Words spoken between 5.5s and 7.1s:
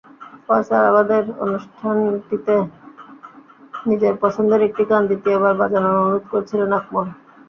বাজানোর অনুরোধ করেছিলেন আকমল।